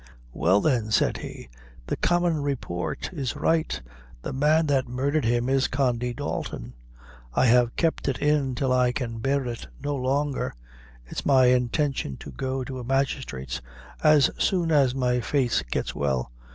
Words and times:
"Well, 0.33 0.61
then," 0.61 0.89
said 0.89 1.17
he, 1.17 1.47
"the 1.85 1.95
common 1.95 2.41
report 2.41 3.11
is 3.13 3.35
right; 3.35 3.79
the 4.23 4.33
man 4.33 4.65
that 4.65 4.87
murdhered 4.87 5.25
him 5.25 5.47
is 5.47 5.67
Condy 5.67 6.11
Dalton. 6.11 6.73
I 7.35 7.45
have 7.45 7.75
kept 7.75 8.07
it 8.07 8.17
in 8.17 8.55
till 8.55 8.73
I 8.73 8.93
can 8.93 9.19
bear 9.19 9.45
it 9.45 9.67
no 9.79 9.95
longer. 9.95 10.55
It's 11.05 11.23
my 11.23 11.45
intention 11.53 12.17
to 12.17 12.31
go 12.31 12.63
to 12.63 12.79
a 12.79 12.83
magistrate's 12.83 13.61
as 14.03 14.31
soon 14.39 14.71
as 14.71 14.95
my 14.95 15.19
face 15.19 15.61
gets 15.69 15.93
well. 15.93 16.31